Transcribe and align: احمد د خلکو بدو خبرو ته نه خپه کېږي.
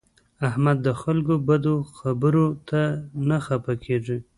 احمد 0.49 0.77
د 0.87 0.89
خلکو 1.01 1.33
بدو 1.47 1.75
خبرو 1.97 2.45
ته 2.69 2.81
نه 3.27 3.37
خپه 3.45 3.73
کېږي. 3.85 4.17